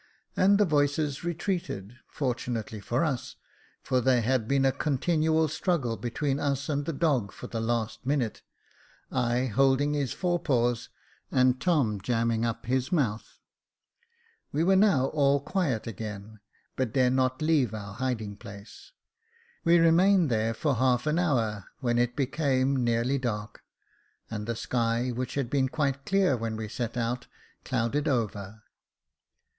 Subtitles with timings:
[0.35, 3.35] And the voices retreated, fortunately for us,
[3.83, 7.61] for there had been a con tinual struggle between us and the dog for the
[7.61, 8.41] last minute,
[9.11, 10.89] I holding his fore paws,
[11.29, 13.37] and Tom jamming up his mouth.
[14.49, 15.39] 174 Jacob Faithful We were now all
[15.79, 16.39] quiet again,
[16.75, 18.93] but dare not leave our liiding place.
[19.63, 23.61] We remained there for half an hour, when it became nearly dark,
[24.31, 27.27] and the sky, which had been quite clear when we set out,
[27.63, 28.63] clouded over.